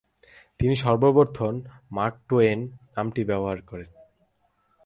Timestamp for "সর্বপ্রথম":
0.75-1.53